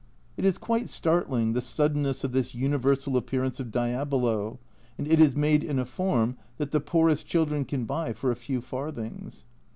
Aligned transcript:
It 0.35 0.45
is 0.45 0.57
quite 0.57 0.89
startling, 0.89 1.53
the 1.53 1.61
suddenness 1.61 2.23
of 2.23 2.31
this 2.31 2.55
universal 2.55 3.15
appearance 3.17 3.59
of 3.59 3.69
Diabolo, 3.69 4.57
and 4.97 5.07
it 5.07 5.19
is 5.19 5.35
made 5.35 5.63
in 5.63 5.77
a 5.77 5.85
form 5.85 6.37
that 6.57 6.71
the 6.71 6.79
poorest 6.81 7.27
children 7.27 7.65
can 7.65 7.85
buy 7.85 8.13
for 8.13 8.31
a 8.31 8.35
few 8.35 8.61
farthings. 8.61 9.45